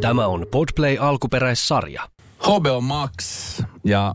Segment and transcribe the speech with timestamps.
[0.00, 2.08] Tämä on Podplay alkuperäissarja.
[2.38, 3.14] HBO Max
[3.84, 4.14] ja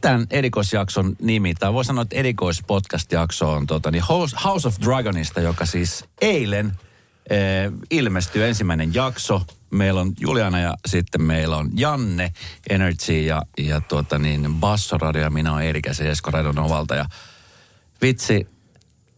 [0.00, 4.04] tämän erikoisjakson nimi, tai voi sanoa, että erikoispodcast-jakso on tota, niin
[4.44, 6.72] House of Dragonista, joka siis eilen
[7.30, 9.42] eh, ilmestyy ensimmäinen jakso.
[9.70, 12.32] Meillä on Juliana ja sitten meillä on Janne
[12.70, 16.94] Energy ja, ja tuota niin, Bassoradio ja minä olen Erikäs ja Esko Radonovalta.
[16.94, 17.04] Ja
[18.02, 18.46] vitsi,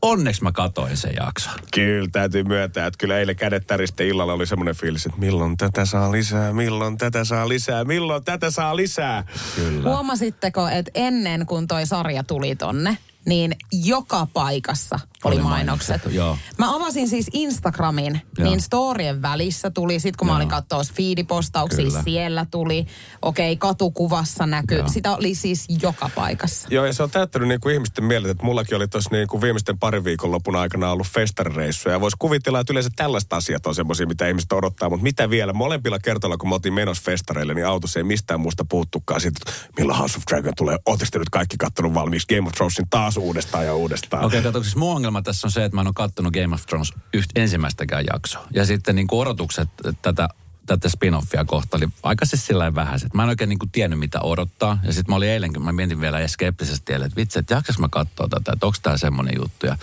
[0.02, 1.54] onneksi mä katoin sen jakson.
[1.74, 5.84] Kyllä, täytyy myöntää, että kyllä eilen kädet täristen illalla oli semmoinen fiilis, että milloin tätä
[5.84, 9.24] saa lisää, milloin tätä saa lisää, milloin tätä saa lisää.
[9.56, 9.90] Kyllä.
[9.90, 16.02] Huomasitteko, että ennen kuin toi sarja tuli tonne, niin joka paikassa oli, Oli mainokset.
[16.10, 16.38] joo.
[16.58, 18.48] Mä avasin siis Instagramin, Joo.
[18.48, 20.36] niin storien välissä tuli, sit kun mä Joo.
[20.36, 22.02] olin katsoa feedipostauksia, Kyllä.
[22.02, 22.86] siellä tuli,
[23.22, 24.88] okei, katukuvassa näkyy, Joo.
[24.88, 26.68] sitä oli siis joka paikassa.
[26.70, 29.40] Joo, ja se on täyttänyt niin kuin ihmisten mielet, että mullakin oli tuossa niin kuin
[29.40, 31.94] viimeisten parin viikonlopun aikana ollut festarireissuja.
[31.94, 34.90] Ja voisi kuvitella, että yleensä tällaiset asiat on semmoisia, mitä ihmiset odottaa.
[34.90, 38.64] Mutta mitä vielä, molempilla kertoilla, kun me oltiin menossa festareille, niin autossa ei mistään muusta
[38.68, 40.78] puhuttukaan siitä, että milloin House of Dragon tulee.
[40.86, 44.24] Ootteko te nyt kaikki kattonut valmiiksi Game of Thronesin taas uudestaan ja uudestaan?
[44.24, 44.76] Okei, okay, siis
[45.08, 48.46] ongelma tässä on se, että mä en ole kattonut Game of Thrones yht, ensimmäistäkään jaksoa.
[48.54, 49.68] Ja sitten niin kuin odotukset
[50.02, 50.28] tätä,
[50.66, 53.14] tätä spin-offia kohta oli aika siis sillä vähäiset.
[53.14, 54.78] Mä en oikein niin kuin tiennyt, mitä odottaa.
[54.82, 58.28] Ja sitten mä olin eilenkin, mä mietin vielä skeptisesti, että vitsi, että jaksas mä katsoa
[58.28, 59.66] tätä, että onko tää semmoinen juttu.
[59.66, 59.78] Ja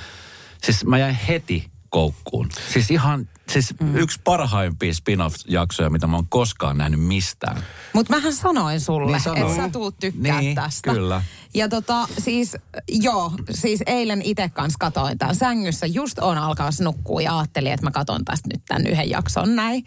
[0.64, 2.50] siis mä jäin heti koukkuun.
[2.74, 3.96] Siis ihan, siis mm.
[3.96, 7.64] yksi parhaimpia spin-off-jaksoja, mitä mä oon koskaan nähnyt mistään.
[7.94, 9.42] Mutta mähän sanoin sulle, Niin sanoin.
[9.42, 10.94] että sä tuut tykkää Niin, tästä.
[10.94, 11.22] kyllä.
[11.54, 15.86] Ja tota, siis joo, siis eilen itse kanssa katoin tämän sängyssä.
[15.86, 19.86] Just on alkaa nukkua ja ajattelin, että mä katon tästä nyt tämän yhden jakson näin.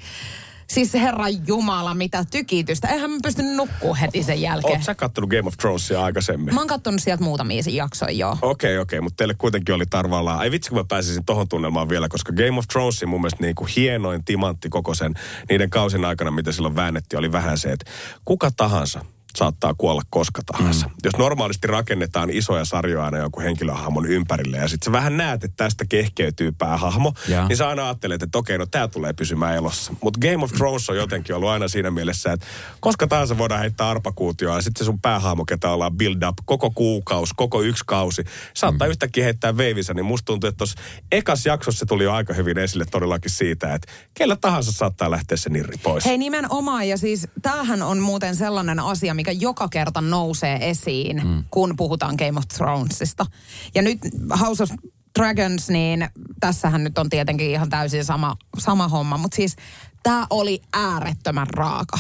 [0.72, 2.88] Siis herran jumala, mitä tykitystä.
[2.88, 4.72] Eihän mä pystynyt nukkua heti sen jälkeen.
[4.72, 6.54] Oot sä kattonut Game of Thronesia aikaisemmin?
[6.54, 8.38] Mä oon kattonut sieltä muutamia jaksoja, joo.
[8.42, 10.38] Okei, okei, mutta teille kuitenkin oli tarvallaan.
[10.38, 13.54] Ai vitsi, kun mä pääsisin tohon tunnelmaan vielä, koska Game of Thronesin mun mielestä niin
[13.54, 15.14] kuin hienoin timantti koko sen
[15.48, 17.90] niiden kausin aikana, mitä silloin väännettiin, oli vähän se, että
[18.24, 19.04] kuka tahansa
[19.38, 20.86] saattaa kuolla koska tahansa.
[20.86, 20.92] Mm.
[21.04, 25.64] Jos normaalisti rakennetaan isoja sarjoja aina jonkun henkilöhahmon ympärille ja sitten sä vähän näet, että
[25.64, 27.48] tästä kehkeytyy päähahmo, Ja.
[27.48, 29.92] niin sä aina ajattelet, että okei, no tää tulee pysymään elossa.
[30.02, 32.46] Mutta Game of Thrones on jotenkin ollut aina siinä mielessä, että
[32.80, 36.70] koska tahansa voidaan heittää arpakuutioa ja sitten se sun päähahmo, ketä ollaan build up koko
[36.70, 38.24] kuukausi, koko yksi kausi,
[38.54, 38.90] saattaa mm.
[38.90, 40.80] yhtäkkiä heittää veivissä, niin musta tuntuu, että tuossa
[41.12, 45.36] ekas jaksossa se tuli jo aika hyvin esille todellakin siitä, että kellä tahansa saattaa lähteä
[45.36, 46.04] se nirri pois.
[46.04, 51.44] Hei nimenomaan, ja siis tämähän on muuten sellainen asia, mikä joka kerta nousee esiin, mm.
[51.50, 53.26] kun puhutaan Game of Thronesista.
[53.74, 53.98] Ja nyt
[54.40, 54.70] House of
[55.18, 56.08] Dragons, niin
[56.40, 59.56] tässähän nyt on tietenkin ihan täysin sama, sama homma, mutta siis
[60.08, 61.98] tämä oli äärettömän raaka.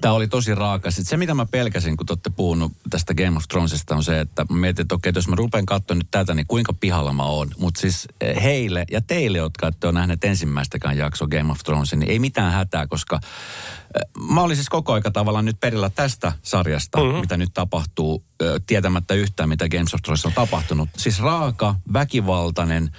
[0.00, 0.90] Tämä oli tosi raaka.
[0.90, 4.20] Sitten se, mitä mä pelkäsin, kun te olette puhunut tästä Game of Thronesista, on se,
[4.20, 7.22] että mä mietin, että okei, jos mä rupean katsomaan nyt tätä, niin kuinka pihalla mä
[7.22, 7.50] oon.
[7.58, 11.98] Mutta siis eh, heille ja teille, jotka ette ole nähneet ensimmäistäkään jaksoa Game of Thronesin,
[11.98, 16.32] niin ei mitään hätää, koska eh, mä olin siis koko aika tavallaan nyt perillä tästä
[16.42, 17.20] sarjasta, mm-hmm.
[17.20, 20.88] mitä nyt tapahtuu, eh, tietämättä yhtään, mitä Games of Thrones on tapahtunut.
[20.96, 22.90] Siis raaka, väkivaltainen,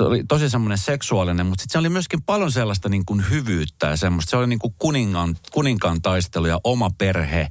[0.00, 3.86] se oli tosi semmoinen seksuaalinen, mutta sitten se oli myöskin paljon sellaista niin kuin hyvyyttä
[3.86, 4.30] ja semmoista.
[4.30, 7.50] Se oli niin kuin kuningan, kuninkaan taistelu ja oma perhe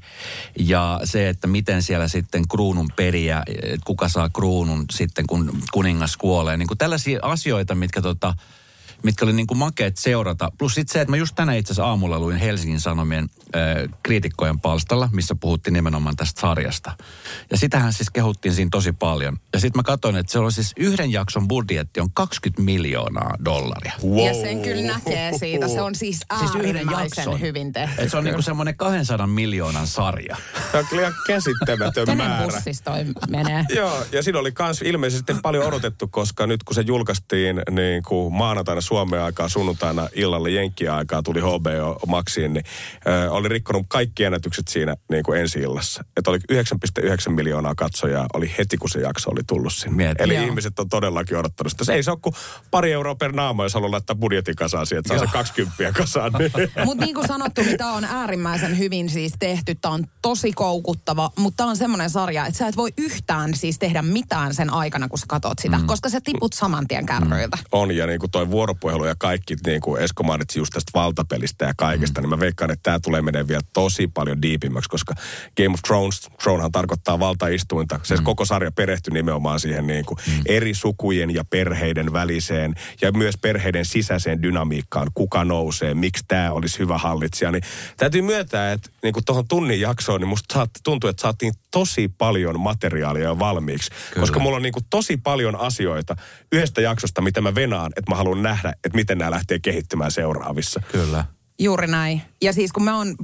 [0.60, 3.44] ja se, että miten siellä sitten kruunun periä,
[3.86, 6.58] kuka saa kruunun sitten, kun kuningas kuolee.
[6.58, 8.34] Niin kuin tällaisia asioita, mitkä tota,
[9.04, 10.52] mitkä oli niin kuin makeet seurata.
[10.58, 13.62] Plus sitten se, että mä just tänään itse asiassa aamulla luin Helsingin Sanomien äh,
[14.04, 16.92] kriitikkojen palstalla, missä puhuttiin nimenomaan tästä sarjasta.
[17.52, 19.38] Ja sitähän siis kehuttiin siinä tosi paljon.
[19.54, 23.94] Ja sitten mä katsoin, että se on siis yhden jakson budjetti on 20 miljoonaa dollaria.
[24.04, 24.18] Wow.
[24.28, 25.68] Ja sen kyllä näkee siitä.
[25.68, 27.40] Se on siis Siis yhden jakson.
[27.42, 28.02] hyvin tehty.
[28.02, 30.38] Et se on niinku semmoinen 200 miljoonan sarja.
[30.72, 32.44] Tämä on kyllä ihan käsittämätön Kenen määrä.
[32.54, 33.66] pussissa toi menee?
[33.76, 38.34] Joo, ja siinä oli myös ilmeisesti paljon odotettu, koska nyt kun se julkaistiin niin kuin
[38.34, 42.66] maanantaina Suomen aikaa, sunnuntaina illalla Jenkkien aikaa tuli HBO Maxiin, niin
[43.08, 46.04] ö, oli rikkonut kaikki ennätykset siinä niin kuin ensi illassa.
[46.18, 49.96] Että oli 9,9 miljoonaa katsojaa, oli heti kun se jakso oli tullut sinne.
[49.96, 50.24] Mieti.
[50.24, 50.46] Eli Joo.
[50.46, 51.84] ihmiset on todellakin odottanut sitä.
[51.84, 52.34] Se ei se ole kuin
[52.72, 56.32] pari euroa per naama, jos haluaa laittaa budjetin kasaan siihen, että saa se 20 kasaan.
[56.40, 56.52] Niin.
[56.86, 59.76] Mutta niin kuin sanottu, niin tämä on äärimmäisen hyvin siis tehty.
[59.76, 63.80] Tämä on tosi koukuttava, mutta tämä on semmoinen sarja, että sä et voi yhtään siis
[63.80, 65.86] tehdä mitään sen aikana, kun sä katot sitä, mm.
[65.86, 67.58] koska sä tiput saman tien kärryiltä.
[67.72, 68.52] on ja niin kuin toi
[68.84, 72.24] vuoropuhelu ja kaikki, niin kuin Esko mainitsi just tästä valtapelistä ja kaikesta, mm.
[72.24, 75.14] niin mä veikkaan, että tämä tulee menee vielä tosi paljon diipimmäksi, koska
[75.58, 78.00] Game of Thrones, Thronehan tarkoittaa valtaistuinta.
[78.04, 78.24] Se mm.
[78.24, 80.42] koko sarja perehtyi nimenomaan siihen niin kuin mm.
[80.46, 86.80] eri sukujen ja perheiden väliseen ja myös perheiden sisäiseen dynamiikkaan, kuka nousee, miksi tämä olisi
[86.80, 87.52] hyvä hallitsija.
[87.52, 87.64] Niin
[87.98, 92.60] täytyy myöntää, että niin kuin tuohon tunnin jaksoon, niin musta tuntuu, että saatiin tosi paljon
[92.60, 93.92] materiaalia jo valmiiksi.
[93.92, 94.20] Kyllä.
[94.20, 96.16] Koska mulla on niin kuin tosi paljon asioita
[96.52, 100.82] yhdestä jaksosta, mitä mä venaan, että mä haluan nähdä, että miten nämä lähtee kehittymään seuraavissa.
[100.92, 101.26] Kyllä.
[101.60, 102.22] Juuri näin.
[102.42, 103.16] Ja siis kun mä oon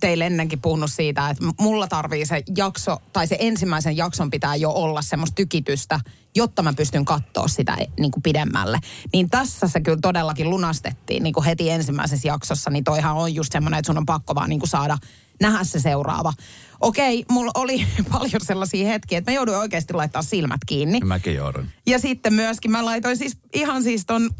[0.00, 4.70] teille ennenkin puhunut siitä, että mulla tarvii se jakso, tai se ensimmäisen jakson pitää jo
[4.70, 6.00] olla semmoista tykitystä,
[6.34, 8.78] jotta mä pystyn katsoa sitä niin kuin pidemmälle.
[9.12, 13.52] Niin tässä se kyllä todellakin lunastettiin niin kuin heti ensimmäisessä jaksossa, niin toihan on just
[13.52, 14.98] semmoinen, että sun on pakko vaan niin kuin saada
[15.40, 16.32] nähdä se seuraava.
[16.80, 21.00] Okei, mulla oli paljon sellaisia hetkiä, että mä jouduin oikeasti laittaa silmät kiinni.
[21.00, 21.66] Mäkin joudun.
[21.86, 24.30] Ja sitten myöskin mä laitoin siis ihan siis ton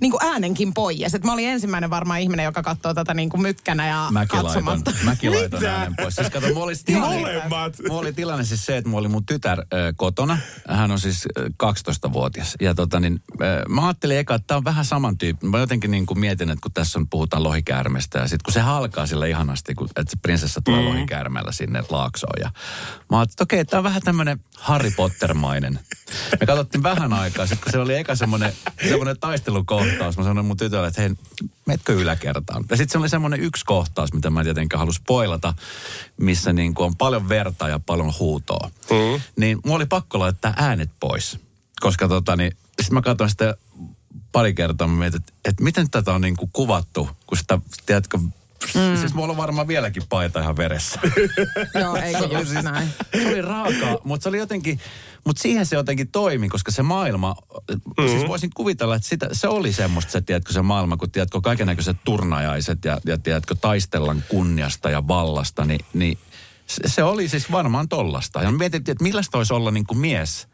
[0.00, 1.14] niin kuin äänenkin pois.
[1.14, 3.40] Että mä olin ensimmäinen varmaan ihminen, joka katsoo tätä niin kuin
[3.74, 4.90] mykkänä ja Mäkin katsomatta.
[4.90, 6.14] laitan, mäkin laitan äänen pois.
[6.14, 7.76] Siis kato, mulla oli, tilanne, Molemmat.
[7.88, 9.66] mulla oli tilanne siis se, että mulla oli mun tytär äh,
[9.96, 10.38] kotona.
[10.68, 12.54] Hän on siis äh, 12-vuotias.
[12.60, 15.50] Ja tota niin, äh, mä ajattelin eka, että tää on vähän samantyyppinen.
[15.50, 18.60] Mä jotenkin niin kuin mietin, että kun tässä on, puhutaan lohikäärmeestä ja sitten kun se
[18.60, 20.88] halkaa sillä ihanasti, kun, että se prinsessa tulee mm.
[20.88, 22.40] lohikäärmeellä sinne laaksoon.
[22.40, 22.50] Ja
[23.10, 25.78] mä ajattelin, että okei, okay, tää on vähän tämmönen Harry Potter-mainen.
[26.40, 28.52] Me katsottiin vähän aikaa, sitten kun se oli eka semmoinen,
[28.88, 30.16] semmoinen taistelukohtaus.
[30.18, 31.10] Mä sanoin mun tytölle, että hei,
[31.66, 32.64] metkö yläkertaan?
[32.70, 35.54] Ja sitten se oli semmoinen yksi kohtaus, mitä mä en tietenkään halua spoilata,
[36.20, 38.70] missä niin kuin on paljon verta ja paljon huutoa.
[38.90, 39.20] Mm.
[39.36, 41.38] Niin mulla oli pakko laittaa äänet pois.
[41.80, 43.54] Koska tota niin, sitten mä katsoin sitä
[44.32, 48.18] pari kertaa, mä mietin, että, että miten tätä on niin kuin kuvattu, kun sitä, tiedätkö,
[48.74, 48.96] Mm.
[48.96, 51.00] Siis mulla on varmaan vieläkin paita ihan veressä.
[51.80, 52.88] Joo, oli just siis- näin.
[53.22, 54.80] Se oli raakaa, mutta se oli jotenkin,
[55.24, 57.36] mutta siihen se jotenkin toimi, koska se maailma,
[57.70, 58.08] mm-hmm.
[58.08, 61.96] siis voisin kuvitella, että sitä, se oli semmoista, se, tiedätkö, se maailma, kun tiedätkö, kaikenlaiset
[62.04, 66.18] turnajaiset ja, ja tiedätkö, taistellaan kunniasta ja vallasta, niin, niin
[66.66, 68.42] se, se oli siis varmaan tollasta.
[68.42, 70.48] Ja mietittiin, että millaista olisi olla niin kuin mies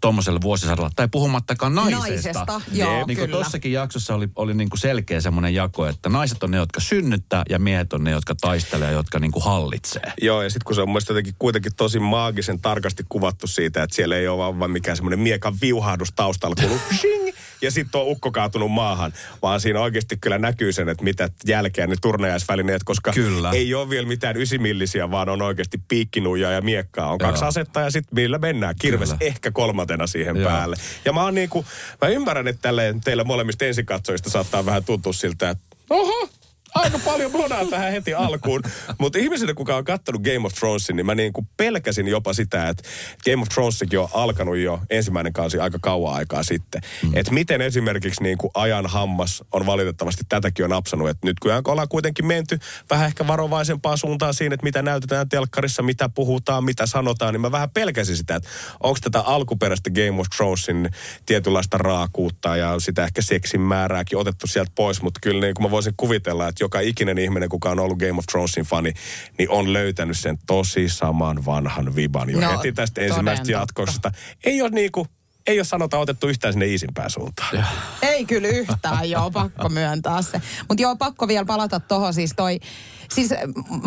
[0.00, 2.08] tuommoiselle vuosisadalla, tai puhumattakaan naisesta.
[2.08, 3.44] Naisesta, joo, niin kuin kyllä.
[3.44, 7.42] tossakin jaksossa oli, oli niin kuin selkeä semmoinen jako, että naiset on ne, jotka synnyttää,
[7.48, 10.12] ja miehet on ne, jotka taistelee ja jotka niin kuin hallitsee.
[10.22, 13.82] Joo, ja sitten kun se on mun mielestä jotenkin kuitenkin tosi maagisen tarkasti kuvattu siitä,
[13.82, 17.30] että siellä ei ole vaan, vaan mikään semmoinen miekan viuhahdus taustalla, kuuluu shing,
[17.62, 19.12] ja sitten on ukko kaatunut maahan,
[19.42, 23.50] vaan siinä oikeasti kyllä näkyy sen, että mitä jälkeä ne turnajaisvälineet, koska Kyllä.
[23.50, 27.12] ei ole vielä mitään ysimillisiä, vaan on oikeasti piikkinuja ja miekkaa.
[27.12, 27.48] On kaksi Joo.
[27.48, 28.74] asetta ja sitten millä mennään.
[28.80, 29.18] Kirves Kyllä.
[29.20, 30.50] ehkä kolmantena siihen Joo.
[30.50, 30.76] päälle.
[31.04, 31.64] Ja mä oon niinku,
[32.02, 36.28] mä ymmärrän, että tälleen teillä molemmista ensikatsojista saattaa vähän tuntua siltä, että oho,
[36.74, 38.62] aika paljon blodaa tähän heti alkuun.
[38.98, 42.68] Mutta ihmisille, kuka on katsonut Game of Thronesin, niin mä niin kuin pelkäsin jopa sitä,
[42.68, 42.82] että
[43.24, 46.82] Game of Thronesikin on alkanut jo ensimmäinen kausi aika kauan aikaa sitten.
[47.02, 47.10] Mm.
[47.14, 51.08] Että miten esimerkiksi niin kuin ajan hammas on valitettavasti tätäkin on napsanut.
[51.08, 52.58] Että nyt kun ollaan kuitenkin menty
[52.90, 57.52] vähän ehkä varovaisempaan suuntaan siinä, että mitä näytetään telkkarissa, mitä puhutaan, mitä sanotaan, niin mä
[57.52, 58.48] vähän pelkäsin sitä, että
[58.80, 60.90] onko tätä alkuperäistä Game of Thronesin
[61.26, 65.70] tietynlaista raakuutta ja sitä ehkä seksin määrääkin otettu sieltä pois, mutta kyllä niin kuin mä
[65.70, 68.92] voisin kuvitella, että joka ikinen ihminen, kuka on ollut Game of Thronesin fani,
[69.38, 73.60] niin on löytänyt sen tosi saman vanhan viban jo No, heti tästä ensimmäisestä totta.
[73.60, 74.10] jatkoksesta.
[74.44, 75.06] Ei ole niin kuin,
[75.46, 77.66] ei ole sanota otettu yhtään sinne iisimpään suuntaan.
[78.02, 80.40] Ei kyllä yhtään, joo, pakko myöntää se.
[80.68, 82.60] Mutta joo, pakko vielä palata tuohon siis toi,
[83.14, 83.30] siis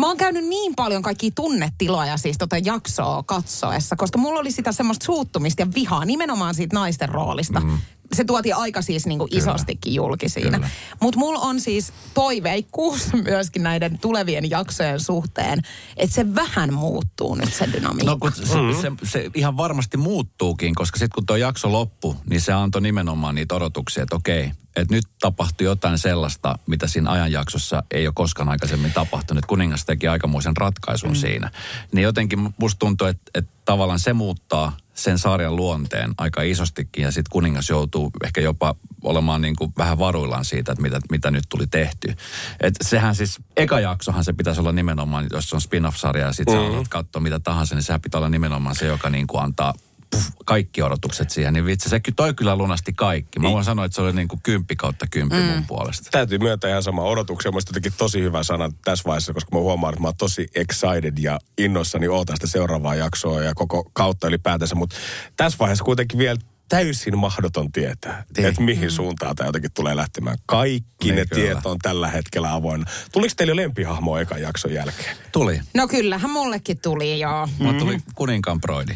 [0.00, 4.72] mä oon käynyt niin paljon kaikkia tunnetiloja siis tota jaksoa katsoessa, koska mulla oli sitä
[4.72, 7.60] semmoista suuttumista ja vihaa nimenomaan siitä naisten roolista.
[7.60, 7.78] Mm.
[8.14, 10.70] Se tuotiin aika siis niinku isostikin julki siinä.
[11.00, 15.62] Mutta mulla on siis toiveikkuus myöskin näiden tulevien jaksojen suhteen,
[15.96, 18.10] että se vähän muuttuu nyt se dynamiikka.
[18.10, 18.80] No kun se, mm-hmm.
[18.80, 23.34] se, se ihan varmasti muuttuukin, koska sitten kun tuo jakso loppui, niin se antoi nimenomaan
[23.34, 28.48] niitä odotuksia, että okei, että nyt tapahtui jotain sellaista, mitä siinä ajanjaksossa ei ole koskaan
[28.48, 29.46] aikaisemmin tapahtunut.
[29.46, 31.16] Kuningas teki aikamoisen ratkaisun mm.
[31.16, 31.50] siinä.
[31.92, 37.10] Niin jotenkin musta tuntuu, että, että tavallaan se muuttaa sen sarjan luonteen aika isostikin ja
[37.10, 41.44] sitten kuningas joutuu ehkä jopa olemaan niin kuin vähän varuillaan siitä, että mitä, mitä nyt
[41.48, 42.14] tuli tehty.
[42.60, 46.54] Et sehän siis, eka jaksohan se pitäisi olla nimenomaan, jos se on spin-off-sarja ja sitten
[46.54, 46.78] mm.
[46.78, 49.74] sä katsoa mitä tahansa, niin sehän pitää olla nimenomaan se, joka niin kuin antaa
[50.14, 51.52] puff, kaikki odotukset siihen.
[51.52, 53.38] Niin vitsi, se toi kyllä lunasti kaikki.
[53.38, 55.42] Mä voin sanoa, että se oli niin kuin kymppi kautta kymppi mm.
[55.42, 56.08] mun puolesta.
[56.10, 57.50] Täytyy myöntää ihan sama odotuksia.
[57.50, 61.14] Mielestäni jotenkin tosi hyvä sana tässä vaiheessa, koska mä huomaan, että mä oon tosi excited
[61.18, 64.74] ja innoissani ootan sitä seuraavaa jaksoa ja koko kautta ylipäätänsä.
[64.74, 64.96] Mutta
[65.36, 68.48] tässä vaiheessa kuitenkin vielä täysin mahdoton tietää, Niin.
[68.48, 70.38] että mihin suuntaan tämä jotenkin tulee lähtemään.
[70.46, 71.42] Kaikki Niin ne kyllä.
[71.42, 72.90] tiet on tällä hetkellä avoinna.
[73.12, 75.16] Tuliko teillä jo lempihahmo ekan jakson jälkeen?
[75.32, 75.60] Tuli.
[75.74, 77.48] No kyllähän mullekin tuli, joo.
[77.58, 78.92] Mulla tuli kuninkaan broidi.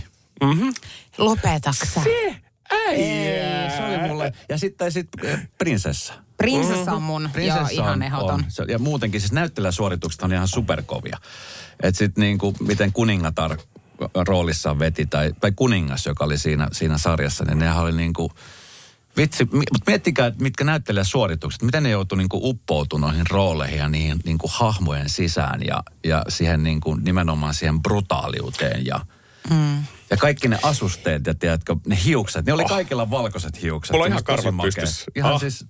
[1.19, 2.01] Lopetaksa.
[2.71, 4.33] Ei, se oli mulle.
[4.49, 6.15] Ja sitten sit, eh, prinsessa.
[6.37, 8.31] Prinsessa on mun, joo, ihan ehdoton.
[8.35, 8.45] on.
[8.49, 11.19] Se- Ja muutenkin siis näyttelijäsuoritukset on ihan superkovia.
[11.83, 13.57] Että sitten niinku, miten kuningatar
[14.27, 18.33] roolissaan veti, tai, tai kuningas, joka oli siinä, siinä sarjassa, niin nehän oli niinku,
[19.17, 24.51] Vitsi, mutta miettikää, mitkä näyttelijäsuoritukset, miten ne joutuu niinku uppoutumaan noihin rooleihin ja niihin niinku
[24.53, 29.01] hahmojen sisään ja, ja siihen niinku, nimenomaan siihen brutaaliuteen ja,
[29.51, 29.85] mm.
[30.11, 33.93] ja kaikki ne asusteet ja tiedätkö, ne hiukset, ne oli kaikilla valkoiset hiukset.
[33.93, 35.05] Mulla on ihan karvat pystyssä.
[35.17, 35.41] Ihan Ah.
[35.41, 35.67] siis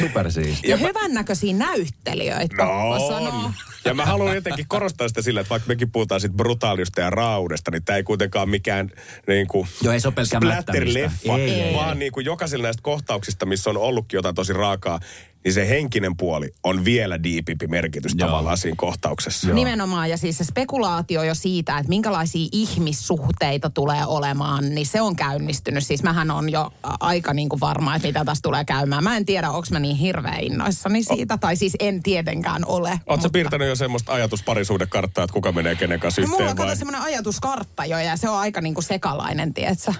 [0.00, 0.68] Supersiisti.
[0.68, 2.56] Ja, ja hyvännäköisiä näyttelijöitä.
[2.56, 3.34] No mä sanon.
[3.44, 3.52] on.
[3.84, 7.70] Ja mä haluan jotenkin korostaa sitä sillä, että vaikka mekin puhutaan sit brutaalista ja raudesta,
[7.70, 8.90] niin tämä ei kuitenkaan mikään
[9.28, 11.38] niin kuin Joo, ei se splatter-leffa.
[11.38, 15.00] Ei, ei, vaan niin kuin jokaisella näistä kohtauksista, missä on ollutkin jotain tosi raakaa,
[15.44, 18.28] niin se henkinen puoli on vielä diipimpi merkitys Joo.
[18.28, 19.54] tavallaan siinä kohtauksessa.
[19.54, 25.16] Nimenomaan, ja siis se spekulaatio jo siitä, että minkälaisia ihmissuhteita tulee olemaan, niin se on
[25.16, 25.86] käynnistynyt.
[25.86, 29.04] Siis mähän on jo aika niin kuin varma, että mitä tässä tulee käymään.
[29.04, 33.00] Mä en tiedä, onko mä niin hirveän innoissani siitä, tai siis en tietenkään ole.
[33.06, 36.76] Oletko piirtänyt jo semmoista ajatusparisuudekarttaa, että kuka menee kenen kanssa No, Mulla on yhteen vai?
[36.76, 39.94] semmoinen ajatuskartta jo, ja se on aika niin kuin sekalainen, tietsä.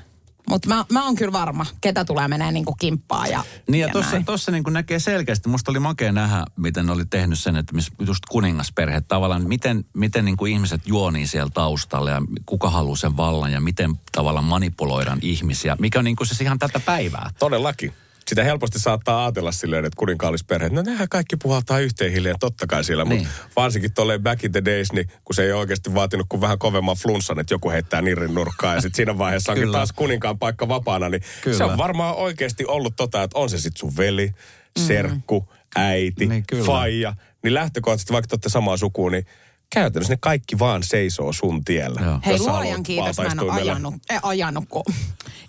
[0.52, 3.86] Mutta mä, mä oon kyllä varma, ketä tulee menee niin kuin kimppaa ja, Niin ja
[3.86, 4.24] ja tuossa, näin.
[4.24, 8.06] tossa niin näkee selkeästi, musta oli makea nähdä, miten ne oli tehnyt sen, että miss-
[8.06, 13.16] just kuningasperhe tavallaan, miten, miten niin kuin ihmiset juonii siellä taustalla ja kuka haluaa sen
[13.16, 17.30] vallan ja miten tavallaan manipuloidaan ihmisiä, mikä on niin kuin siis ihan tätä päivää.
[17.38, 17.92] Todellakin.
[18.28, 22.84] Sitä helposti saattaa ajatella silleen, että kuninkaallisperheet, no nehän kaikki puhaltaa yhteen hiljaa, totta kai
[22.84, 23.18] siellä, Niin.
[23.18, 26.58] mutta varsinkin tolleen back in the days, niin kun se ei oikeasti vaatinut kuin vähän
[26.58, 30.68] kovemman flunssan, että joku heittää nirrin nurkkaan ja sitten siinä vaiheessa onkin taas kuninkaan paikka
[30.68, 31.56] vapaana, niin Kyllä.
[31.56, 34.30] se on varmaan oikeasti ollut tota, että on se sitten sun veli,
[34.78, 36.64] serkku, äiti, Niin, kyllä.
[36.64, 39.26] faija, niin lähtökohtaisesti vaikka te olette samaa sukua, niin
[39.74, 42.00] käytännössä ne kaikki vaan seisoo sun tiellä.
[42.04, 42.20] Joo.
[42.26, 44.82] Hei, luojan kiitos, mä en ole ajanut, eh, ajanut kun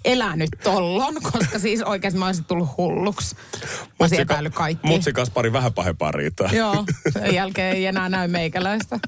[0.05, 3.35] elänyt tollon, koska siis oikeasti mä olisin tullut hulluksi.
[3.35, 3.39] Mä
[3.99, 4.87] olisin Mutsika- kaikki.
[4.87, 6.49] Mutsikas pari vähän pahempaa riitaa.
[6.51, 8.99] Joo, sen jälkeen ei enää näy meikäläistä.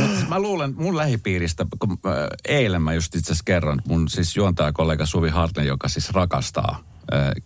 [0.00, 4.08] Mut siis mä luulen mun lähipiiristä, kun äh, eilen mä just itse asiassa kerron, mun
[4.08, 6.84] siis juontajakollega Suvi Hartlen, joka siis rakastaa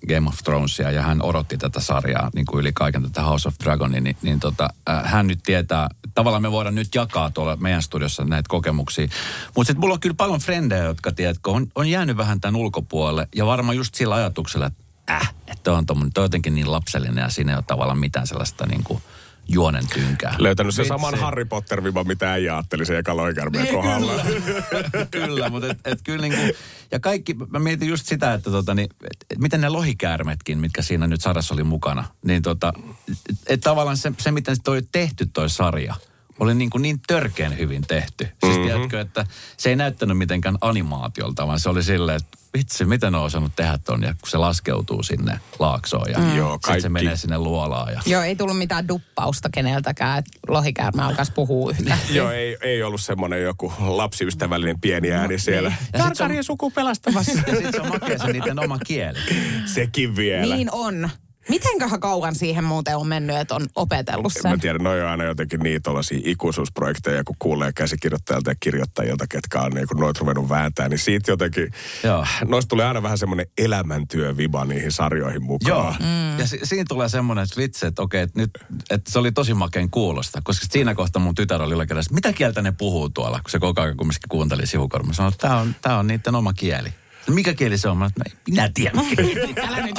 [0.08, 3.54] Game of Thronesia ja hän odotti tätä sarjaa niin kuin yli kaiken tätä House of
[3.64, 7.82] Dragonia, niin, niin tota, äh, hän nyt tietää, tavallaan me voidaan nyt jakaa tuolla meidän
[7.82, 9.08] studiossa näitä kokemuksia.
[9.56, 13.28] Mutta sitten mulla on kyllä paljon frendejä, jotka tiedätkö, on, on jäänyt vähän tämän ulkopuolelle
[13.34, 17.22] ja varmaan just sillä ajatuksella, että äh, että on, tommonen, toi on jotenkin niin lapsellinen
[17.22, 19.02] ja siinä ei ole tavallaan mitään sellaista niin kuin
[19.48, 20.34] juonen tynkää.
[20.38, 20.88] Löytänyt sen Vitsi.
[20.88, 24.12] saman Harry Potter-viban, mitä äijä ajatteli sen eka loikarmeen kohdalla.
[25.10, 26.58] kyllä, mutta et, et kyllä niinku,
[26.90, 30.82] ja kaikki, mä mietin just sitä, että tota, niin, et, et miten ne lohikäärmetkin, mitkä
[30.82, 32.72] siinä nyt sarjassa oli mukana, niin tota,
[33.10, 35.94] et, et tavallaan se, se, miten toi tehty toi sarja,
[36.40, 38.24] oli niin, kuin niin törkeän hyvin tehty.
[38.24, 38.62] Siis mm-hmm.
[38.64, 39.26] tiedätkö, että
[39.56, 43.52] se ei näyttänyt mitenkään animaatiolta, vaan se oli silleen, että vitsi, miten ne on osannut
[43.56, 46.36] tehdä ton, ja kun se laskeutuu sinne laaksoon ja mm.
[46.36, 46.88] Joo, sitten se kaikki.
[46.88, 47.92] menee sinne luolaan.
[47.92, 48.00] Ja...
[48.06, 51.98] Joo, ei tullut mitään duppausta keneltäkään, että lohikäärme alkaisi puhua yhtä.
[52.10, 55.70] Joo, ei, ei ollut semmoinen joku lapsiystävällinen pieni ääni siellä.
[55.70, 57.32] Se on- Tarkarien suku pelastamassa.
[57.46, 59.18] Ja sitten se on makea se niiden oma kieli.
[59.66, 60.54] Sekin vielä.
[60.54, 61.10] Niin on.
[61.48, 64.50] Mitenköhän kauan siihen muuten on mennyt, että on opetellut En sen?
[64.50, 69.60] mä tiedä, noi on aina jotenkin niin tuollaisia ikuisuusprojekteja, kun kuulee käsikirjoittajalta ja kirjoittajilta, ketkä
[69.60, 71.70] on niin noit ruvennut vääntää, niin siitä jotenkin,
[72.02, 72.26] Joo.
[72.46, 75.68] noista tulee aina vähän semmoinen elämäntyöviba niihin sarjoihin mukaan.
[75.68, 76.38] Joo, mm.
[76.38, 78.50] ja si- siinä tulee semmoinen, vitsi, että okei, että nyt,
[78.90, 82.62] että se oli tosi makeen kuulosta, koska siinä kohtaa mun tytär oli että mitä kieltä
[82.62, 85.06] ne puhuu tuolla, kun se koko ajan kumminkin kuunteli sivukorva.
[85.06, 86.88] Mä sanoin, että tämä on, tää on niiden oma kieli.
[87.26, 87.98] No mikä kieli se on?
[87.98, 89.04] Mä että minä tiedän.
[89.68, 89.94] Älä nyt.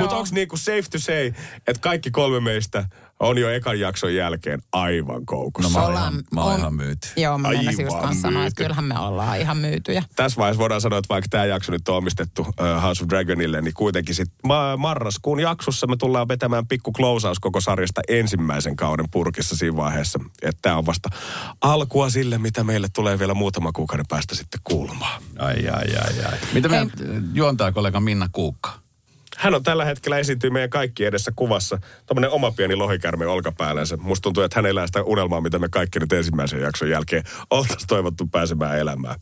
[0.00, 1.26] Mutta onko niinku safe to say,
[1.66, 2.84] että kaikki kolme meistä
[3.20, 5.68] on jo ekan jakson jälkeen aivan koukussa?
[5.68, 7.08] No mä oon Ollaan- ihan, mä oon on- ihan myyty.
[7.16, 10.02] Joo, mä Aivan just kanssa sanoa, että kyllähän me ollaan ihan myytyjä.
[10.16, 13.60] tässä vaiheessa voidaan sanoa, että vaikka tämä jakso nyt on omistettu uh, House of Dragonille,
[13.60, 19.06] niin kuitenkin sitten ma- marraskuun jaksossa me tullaan vetämään pikku klousaus koko sarjasta ensimmäisen kauden
[19.10, 20.20] purkissa siinä vaiheessa.
[20.42, 21.08] Että tämä on vasta
[21.60, 25.22] alkua sille, mitä meille tulee vielä muutama kuukauden päästä sitten kuulumaan.
[25.38, 26.38] Ai, ai, ai, ai.
[26.52, 26.90] Mitä meidän
[27.34, 28.70] juontaa kollega Minna Kuukka?
[29.40, 31.78] Hän on tällä hetkellä esiintyy meidän kaikki edessä kuvassa.
[32.06, 33.96] Tuommoinen oma pieni lohikärme olkapäällänsä.
[33.96, 37.86] Musta tuntuu, että hän elää sitä unelmaa, mitä me kaikki nyt ensimmäisen jakson jälkeen oltaisiin
[37.86, 39.20] toivottu pääsemään elämään.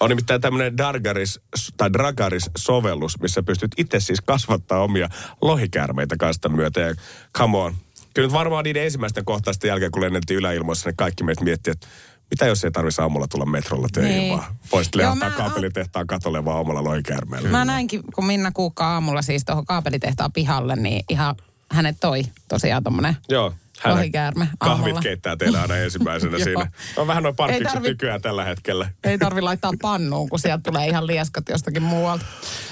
[0.00, 1.40] On nimittäin tämmöinen Dargaris
[1.76, 5.08] tai Dragaris-sovellus, missä pystyt itse siis kasvattaa omia
[5.42, 6.80] lohikäärmeitä kanssa myötä.
[6.80, 6.94] Ja
[7.38, 7.74] come on.
[8.14, 11.86] Kyllä nyt varmaan niiden ensimmäisten kohtaisten jälkeen, kun lennettiin yläilmoissa, niin kaikki meitä miettii, että
[12.30, 14.38] mitä jos ei tarvitsisi aamulla tulla metrolla töihin, Niin.
[14.38, 17.48] vaan voisit mä- kaapelitehtaan katolle vaan omalla lohikäärmeellä.
[17.48, 21.34] Mä näinkin, kun Minna Kuukka aamulla siis tuohon kaapelitehtaan pihalle, niin ihan
[21.70, 23.52] hänet toi tosiaan tommonen Joo.
[23.84, 25.00] Lohikäärme Kahvit aamulla.
[25.00, 26.70] keittää teillä aina ensimmäisenä siinä.
[26.96, 28.88] On vähän noin Ei parkkikset tarvi- nykyään tällä hetkellä.
[29.04, 32.24] Ei tarvi laittaa pannuun, kun sieltä tulee ihan lieskat jostakin muualta.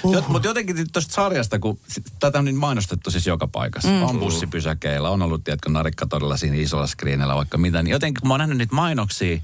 [0.03, 0.27] Uh.
[0.27, 3.89] Mutta jotenkin tuosta sarjasta, kun sit- tätä on nyt mainostettu siis joka paikassa.
[3.89, 4.03] Mm.
[4.03, 7.83] On bussipysäkeillä, on ollut, tiedätkö, narikka todella siinä isolla screenillä vaikka mitä.
[7.83, 9.39] Niin jotenkin, kun mä oon nähnyt niitä mainoksia,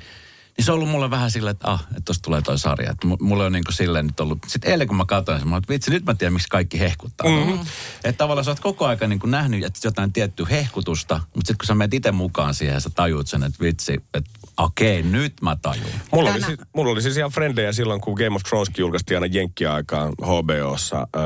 [0.62, 2.92] niin se on ollut mulle vähän silleen, että ah, että tosta tulee toi sarja.
[2.92, 5.48] Että mu- mulla on niin kuin silleen nyt ollut, sitten eilen kun mä katsoin sen,
[5.48, 7.30] mä että vitsi, nyt mä tiedän, miksi kaikki hehkuttaa.
[7.30, 7.60] Mm-hmm.
[8.04, 11.66] Että tavallaan sä oot koko ajan niin kuin nähnyt jotain tiettyä hehkutusta, mutta sitten kun
[11.66, 15.58] sä menet itse mukaan siihen ja sä tajuut sen, että vitsi, että Okei, nyt mä
[15.62, 15.86] tajun.
[16.12, 19.18] Mulla oli, Tänä- siis, mulla oli siis ihan frendejä silloin, kun Game of Thrones julkaistiin
[19.18, 21.08] aina Jenkki-aikaan HBOssa.
[21.16, 21.22] Öö,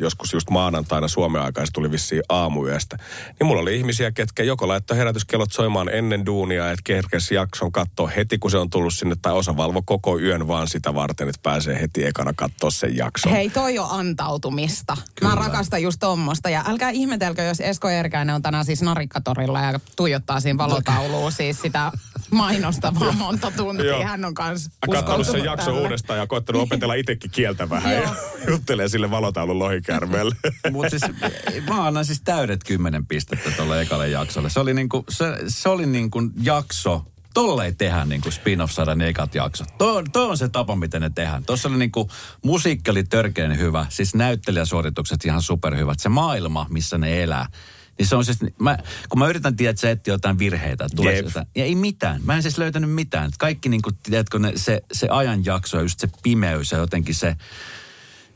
[0.00, 2.96] joskus just maanantaina Suomen aikaa, se tuli vissiin aamuyöstä.
[3.40, 8.08] Niin mulla oli ihmisiä, ketkä joko laittoi herätyskellot soimaan ennen duunia, että kerkesi jakson katsoa
[8.08, 9.16] heti, kun se on tullut sinne.
[9.22, 13.32] Tai osa valvo koko yön vaan sitä varten, että pääsee heti ekana katsoa sen jakson.
[13.32, 14.96] Hei, toi on antautumista.
[15.14, 15.34] Kyllä.
[15.34, 16.50] Mä rakastan just tommosta.
[16.50, 21.62] Ja älkää ihmetelkö, jos Esko Erkäinen on tänään siis narikkatorilla ja tuijottaa siinä valotauluun siis
[21.62, 21.92] sitä
[22.30, 23.86] mainosta vaan monta tuntia.
[23.86, 24.04] Joo.
[24.04, 25.80] Hän on kanssa Katsonut sen tälle.
[25.80, 27.94] uudestaan ja koettanut opetella itsekin kieltä vähän.
[27.94, 28.14] ja
[28.50, 30.34] juttelee sille valotaulun lohikärmelle.
[30.72, 31.02] Mutta siis
[31.68, 34.50] mä annan siis täydet kymmenen pistettä tuolle ekalle jaksolle.
[34.50, 39.34] Se oli niinku, se, se oli niinku jakso, tolle ei tehdä niinku spin-off-sarjan ne ekat
[39.34, 39.68] jaksot.
[39.78, 41.44] Tuo, tuo on se tapa, miten ne tehdään.
[41.44, 42.10] Tuossa oli niinku,
[42.44, 46.00] musiikki oli törkeän hyvä, siis näyttelijäsuoritukset ihan superhyvät.
[46.00, 47.46] Se maailma, missä ne elää.
[48.00, 48.78] Niin se on siis, mä,
[49.08, 51.46] kun mä yritän tiedä, että sä etsiä jotain virheitä, että tulee jotain.
[51.56, 52.20] Ja ei mitään.
[52.24, 53.30] Mä en siis löytänyt mitään.
[53.38, 57.36] Kaikki niin kuin, tiedätkö, ne, se, se ajanjakso ja just se pimeys ja jotenkin se,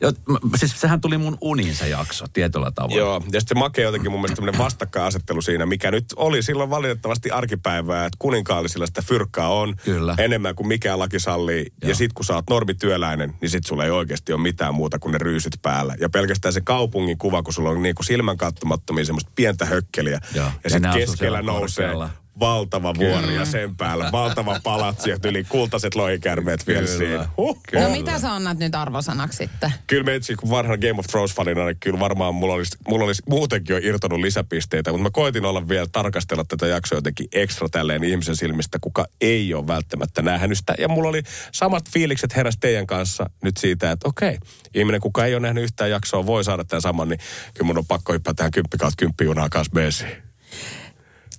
[0.00, 0.12] jo,
[0.56, 2.96] siis sehän tuli mun uniin se jakso tietyllä tavalla.
[2.96, 6.70] Joo, ja sitten se makea jotenkin mun mielestä tämmöinen vastakkainasettelu siinä, mikä nyt oli silloin
[6.70, 10.14] valitettavasti arkipäivää, että kuninkaallisilla sitä fyrkkaa on Kyllä.
[10.18, 11.66] enemmän kuin mikään laki sallii.
[11.82, 11.88] Joo.
[11.88, 15.12] Ja sitten kun sä oot normityöläinen, niin sit sulla ei oikeasti ole mitään muuta kuin
[15.12, 15.94] ne ryysyt päällä.
[16.00, 20.20] Ja pelkästään se kaupungin kuva, kun sulla on niinku silmän katsomattomia semmoista pientä hökkeliä.
[20.34, 22.23] Joo, Ja ja sitten keskellä nousee korkealla.
[22.40, 26.98] Valtava vuori ja sen päällä valtava palatsi ja yli kultaiset lohikärmeet vielä Kyllä.
[26.98, 27.28] siinä.
[27.36, 27.58] Huh.
[27.72, 29.72] No mitä sä annat nyt arvosanaksi sitten?
[29.86, 33.22] Kyllä me etsin, kun vanhan Game of Thrones-fanina, niin kyllä varmaan mulla olisi, mulla olisi
[33.28, 38.04] muutenkin jo irtonut lisäpisteitä, mutta mä koitin olla vielä tarkastella tätä jaksoa jotenkin ekstra tälleen
[38.04, 40.74] ihmisen silmistä, kuka ei ole välttämättä nähnyt sitä.
[40.78, 41.22] Ja mulla oli
[41.52, 44.38] samat fiilikset heräs teidän kanssa nyt siitä, että okei,
[44.74, 47.20] ihminen, kuka ei ole nähnyt yhtään jaksoa, voi saada tämän saman, niin
[47.54, 50.24] kyllä mun on pakko hyppää tähän kymppi kautta kymppi junaa kanssa beesiin.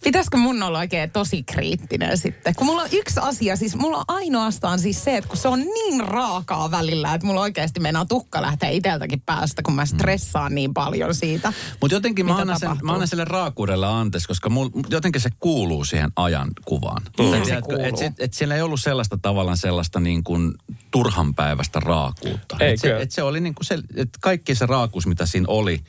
[0.05, 2.55] Pitäisikö mun olla oikein tosi kriittinen sitten?
[2.55, 5.59] Kun mulla on yksi asia, siis mulla on ainoastaan siis se, että kun se on
[5.59, 10.73] niin raakaa välillä, että mulla oikeasti meinaa tukka lähteä iteltäkin päästä, kun mä stressaan niin
[10.73, 11.53] paljon siitä.
[11.81, 15.85] Mutta jotenkin mä annan, sen, mä annan sille raakuudelle anteeksi, koska mul, jotenkin se kuuluu
[15.85, 17.01] siihen ajan kuvaan.
[17.07, 17.85] Et tiedätkö, kuuluu.
[17.85, 20.53] Et, sit- et siellä ei ollut sellaista tavallaan sellaista niin kuin
[20.91, 22.57] turhanpäiväistä raakuutta.
[22.59, 25.45] Ei et se, et se oli niin kuin se, että kaikki se raakuus, mitä siinä
[25.47, 25.83] oli,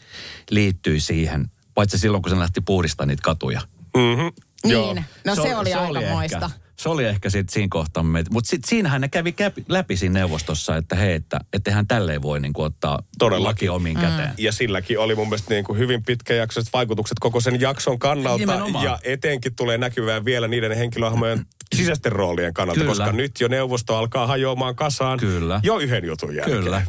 [0.50, 1.50] liittyi siihen.
[1.74, 3.60] Paitsi silloin, kun se lähti puhdistamaan niitä katuja.
[3.96, 4.32] Mm-hmm.
[4.64, 6.50] Niin, no se, oli aika ehkä, moista.
[6.76, 8.02] se oli ehkä sitten siinä kohtaa.
[8.02, 12.40] Mutta sitten siinähän ne kävi käpi, läpi siinä neuvostossa, että hei, että ettehän tälleen voi
[12.40, 13.44] niin kuin ottaa Todellakin.
[13.48, 14.30] laki omiin käteen.
[14.38, 18.38] Ja silläkin oli mun mielestä niin kuin hyvin pitkäjaksoiset vaikutukset koko sen jakson kannalta.
[18.38, 18.84] Nimenomaan.
[18.84, 22.90] Ja etenkin tulee näkyvään vielä niiden henkilöhahmojen sisäisten roolien kannalta, Kyllä.
[22.90, 25.60] koska nyt jo neuvosto alkaa hajoamaan kasaan Kyllä.
[25.62, 26.62] jo yhden jutun jälkeen.
[26.62, 26.82] Kyllä.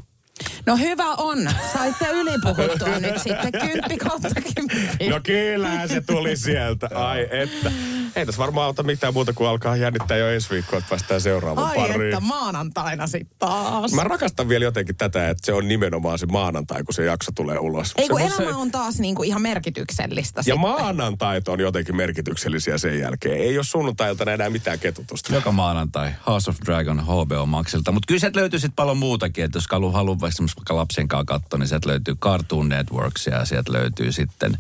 [0.66, 1.50] No hyvä on.
[1.74, 5.10] Saitte ylipuhuttua nyt sitten kymppi kautta kymppi.
[5.10, 6.90] No kyllähän se tuli sieltä.
[6.94, 7.72] Ai että.
[8.18, 11.70] Ei tässä varmaan auta mitään muuta kuin alkaa jännittää jo ensi viikkoa, että päästään seuraavaan
[11.70, 12.02] Ai pariin.
[12.14, 13.94] että maanantaina sitten taas.
[13.94, 17.60] Mä rakastan vielä jotenkin tätä, että se on nimenomaan se maanantai, kun se jakso tulee
[17.60, 17.94] ulos.
[17.98, 20.60] Ei kun se, elämä on taas niinku ihan merkityksellistä Ja sitten.
[20.60, 23.38] maanantait on jotenkin merkityksellisiä sen jälkeen.
[23.38, 25.36] Ei ole sunnuntailta enää mitään ketutusta.
[25.36, 27.92] Joka maanantai House of Dragon HBO Maxilta.
[27.92, 31.60] Mutta kyllä sieltä löytyy sitten paljon muutakin, että jos haluaa halu vaikka lapsen kanssa katsoa,
[31.60, 34.58] niin sieltä löytyy Cartoon Networks ja sieltä löytyy sitten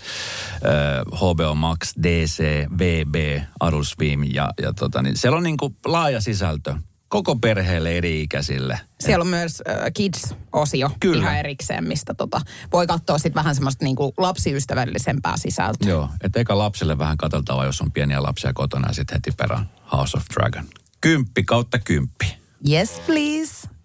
[0.52, 2.43] äh, HBO Max, DC,
[2.80, 6.75] VB, Adult Swim ja, ja tota, niin siellä on niinku laaja sisältö
[7.07, 8.79] koko perheelle eri-ikäisille.
[8.99, 11.21] Siellä on myös äh, Kids-osio Kyllä.
[11.21, 12.41] ihan erikseen, mistä tota,
[12.73, 15.89] voi katsoa sitten vähän semmoista niinku lapsiystävällisempää sisältöä.
[15.89, 19.69] Joo, että eikä lapselle vähän katseltava, jos on pieniä lapsia kotona ja sitten heti perään
[19.91, 20.65] House of Dragon.
[21.01, 22.38] Kymppi kautta kymppi.
[22.69, 23.76] Yes, please.